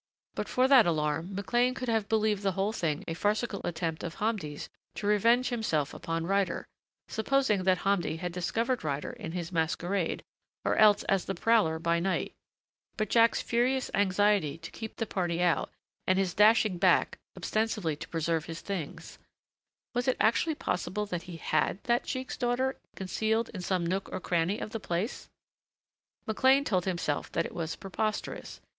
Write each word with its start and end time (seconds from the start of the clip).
But 0.33 0.49
for 0.49 0.67
that 0.67 0.87
alarm 0.87 1.35
McLean 1.35 1.75
could 1.75 1.87
have 1.87 2.09
believed 2.09 2.41
the 2.41 2.53
whole 2.53 2.73
thing 2.73 3.03
a 3.07 3.13
farcical 3.13 3.61
attempt 3.63 4.03
of 4.03 4.15
Hamdi's 4.15 4.67
to 4.95 5.05
revenge 5.05 5.49
himself 5.49 5.93
upon 5.93 6.25
Ryder 6.25 6.65
supposing 7.07 7.65
that 7.65 7.77
Hamdi 7.85 8.17
had 8.17 8.31
discovered 8.31 8.83
Ryder 8.83 9.11
in 9.11 9.33
his 9.33 9.51
masquerade 9.51 10.23
or 10.65 10.75
else 10.75 11.03
as 11.03 11.25
the 11.25 11.35
prowler 11.35 11.77
by 11.77 11.99
night 11.99 12.33
but 12.97 13.11
Jack's 13.11 13.43
furious 13.43 13.91
anxiety 13.93 14.57
to 14.57 14.71
keep 14.71 14.95
the 14.95 15.05
party 15.05 15.39
out, 15.39 15.69
and 16.07 16.17
his 16.17 16.33
dashing 16.33 16.79
back, 16.79 17.19
ostensibly 17.37 17.95
to 17.97 18.09
preserve 18.09 18.45
his 18.45 18.61
things 18.61 19.19
Was 19.93 20.07
it 20.07 20.17
actually 20.19 20.55
possible 20.55 21.05
that 21.05 21.21
he 21.29 21.37
had 21.37 21.77
that 21.83 22.07
sheik's 22.07 22.37
daughter 22.37 22.75
concealed 22.95 23.49
in 23.49 23.61
some 23.61 23.85
nook 23.85 24.09
or 24.11 24.19
cranny 24.19 24.57
of 24.57 24.71
the 24.71 24.79
place? 24.79 25.29
McLean 26.25 26.63
told 26.63 26.85
himself 26.85 27.31
that 27.33 27.45
it 27.45 27.53
was 27.53 27.75
preposterous. 27.75 28.61